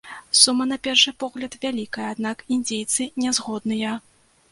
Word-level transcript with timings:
Сума, 0.39 0.65
на 0.69 0.77
першы 0.85 1.11
погляд, 1.23 1.57
вялікая, 1.65 2.07
аднак 2.13 2.41
індзейцы 2.57 3.07
не 3.25 3.35
згодныя. 3.39 3.93